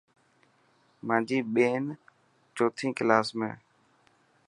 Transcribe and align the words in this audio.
مانجي 1.07 1.39
ٻين 1.53 1.83
چوتي 2.55 2.87
ڪلاس 2.97 3.27
۾. 3.39 3.49